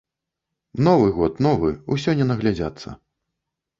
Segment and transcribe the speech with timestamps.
[0.87, 2.89] Новы год, новы, ўсё не наглядзяцца.